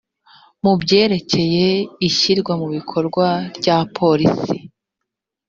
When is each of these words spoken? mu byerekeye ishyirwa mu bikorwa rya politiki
mu 0.63 0.73
byerekeye 0.81 1.67
ishyirwa 2.07 2.53
mu 2.61 2.67
bikorwa 2.75 3.27
rya 3.57 3.77
politiki 3.97 4.55